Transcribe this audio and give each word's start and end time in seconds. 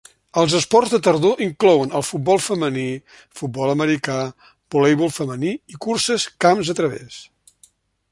Els 0.41 0.53
esports 0.59 0.93
de 0.93 0.99
tardor 1.07 1.41
inclouen 1.47 1.91
el 1.99 2.05
futbol 2.07 2.41
femení, 2.45 2.85
futbol 3.41 3.73
americà, 3.75 4.17
voleibol 4.77 5.13
femení 5.19 5.53
i 5.75 5.79
curses 5.87 6.27
camp 6.47 6.65
a 6.75 6.79
través. 6.81 7.21